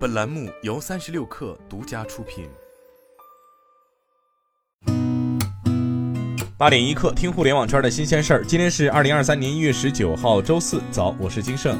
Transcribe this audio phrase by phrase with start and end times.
[0.00, 2.48] 本栏目由三十六氪独家出品。
[6.56, 8.42] 八点一刻，听互联网圈的新鲜事儿。
[8.42, 11.78] 今天是二零二三年一月十九号，周四早，我是金盛。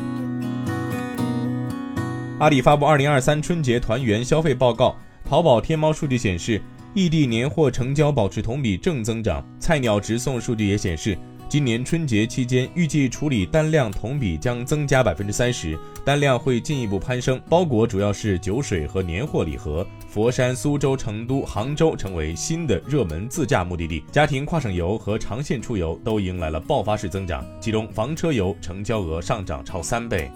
[2.40, 4.94] 阿里发布二零二三春节团圆消费报告，
[5.24, 6.60] 淘宝、天猫数据显示，
[6.92, 9.42] 异地年货成交保持同比正增长。
[9.58, 11.16] 菜鸟直送数据也显示。
[11.50, 17.40] 今年春节期间，预计处理单量同比将增加百分之三十，单量会进一步攀升。
[17.48, 19.84] 包裹主要是酒水和年货礼盒。
[20.08, 30.30] 佛山、苏州、成都、杭州成为新的热门自驾目的地，家庭跨省游和长线出游都迎来了爆发式增长，其中房车游成交额上涨超三倍。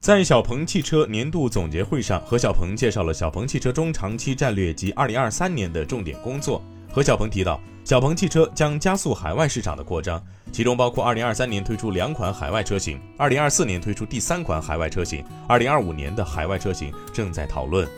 [0.00, 6.64] 在小鹏汽车年度总结会上，何小鹏介绍了小鹏汽车中长期战略及二零二三年的重点工作。
[6.90, 7.60] 何小鹏提到。
[7.88, 17.88] 小鹏汽车将加速海外市场的扩张，其中包括二零二三年推出两款海外车型，二零二四年推出第三款海外车型，二零二五年的海外车型正在讨论。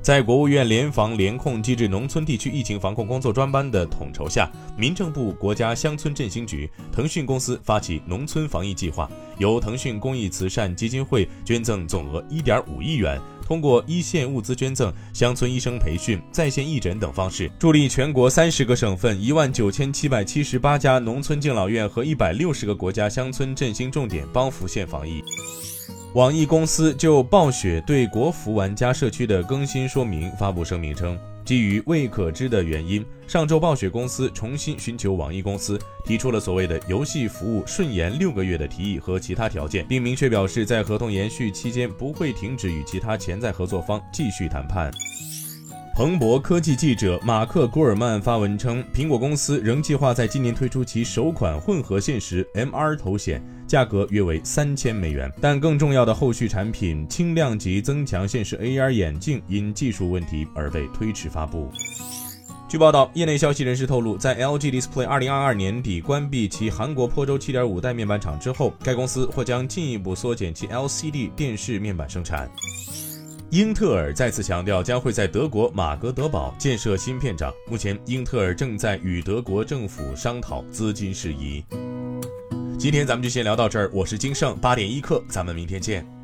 [0.00, 13.20] 在国务院联防联控机制农村地区疫情防控工作专班的统筹下，民政部、国家乡村振兴局、腾讯公司发起农村防疫计划，由腾讯公益慈善基金会捐赠总额一点五亿元。
[13.46, 25.22] 通过一线物资捐赠、乡村医生培训、在线义诊等方式，助力全国三十个省份一万九千七百七十八家农村敬老院和一百六十个国家乡村振兴重点帮扶县防疫。
[26.14, 31.16] 网易公司就暴雪对国服玩家社区的更新说明发布声明称。
[31.46, 44.90] 基于未可知的原因，上周暴雪公司重新寻求网易公司，提出了所谓的游戏服务顺延六个月的提议和其他条件，并明确表示在合同延续期间不会停止与其他潜在合作方继续谈判。
[45.96, 55.32] 彭博科技记者马克·古尔曼发文称，苹果公司仍计划在今年推出其首款混合现实 MR 头显，价格约为三千美元。
[55.40, 61.70] 但更重要的后续产品轻量级增强现实 AR 眼镜因技术问题而被推迟发布。
[62.68, 72.50] 据报道，业内消息人士透露，在 LG Display 2022年底关闭其韩国坡州7.5代面板厂之后，该公司或将进一步缩减其 LCD 电视面板生产。
[73.50, 77.52] 英特尔再次强调将会在德国马格德堡建设芯片厂。
[77.70, 81.64] 目前，英特尔正在与德国政府商讨资金事宜。
[82.76, 86.15] 今天咱们就先聊到这儿，我是金盛八点一刻，咱们明天见。